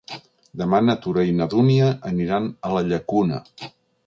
Demà 0.61 0.79
na 0.85 0.95
Tura 1.03 1.25
i 1.31 1.35
na 1.41 1.47
Dúnia 1.51 1.91
aniran 2.13 2.49
a 2.71 2.73
la 2.79 2.83
Llacuna. 2.89 3.41